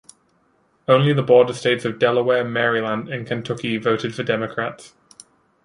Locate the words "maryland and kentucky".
2.43-3.77